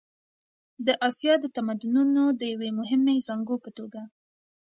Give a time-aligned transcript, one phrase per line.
[0.85, 4.01] د اسیا د تمدنونو د یوې مهمې زانګو په توګه.